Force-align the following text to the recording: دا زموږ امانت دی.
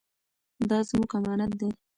دا 0.69 0.77
زموږ 0.89 1.11
امانت 1.17 1.51
دی. 1.59 1.69